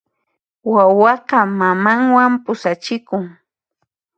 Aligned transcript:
Wawaqa 0.73 1.39
mamanwan 1.59 2.33
pusachikun. 2.43 3.25